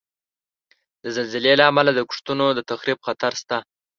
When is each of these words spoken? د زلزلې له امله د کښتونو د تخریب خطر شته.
د 1.03 1.05
زلزلې 1.17 1.53
له 1.59 1.65
امله 1.71 1.91
د 1.93 1.99
کښتونو 2.09 2.45
د 2.57 2.59
تخریب 2.69 2.99
خطر 3.05 3.31
شته. 3.41 3.57